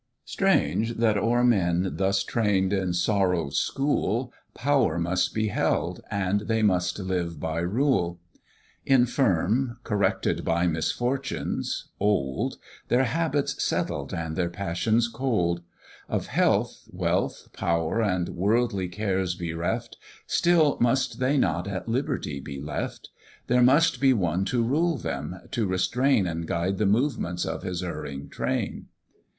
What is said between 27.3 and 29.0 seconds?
of his erring train.